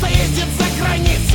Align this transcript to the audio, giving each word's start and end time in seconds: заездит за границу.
заездит 0.00 0.46
за 0.58 0.82
границу. 0.82 1.29